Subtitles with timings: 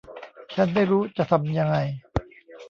[0.53, 1.77] ฉันไม่รู้จะทำยังไง